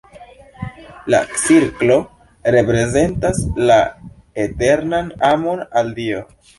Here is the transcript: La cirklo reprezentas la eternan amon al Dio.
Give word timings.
La 1.15 1.19
cirklo 1.41 1.99
reprezentas 2.57 3.45
la 3.71 3.79
eternan 4.49 5.17
amon 5.35 5.67
al 5.83 5.99
Dio. 6.05 6.31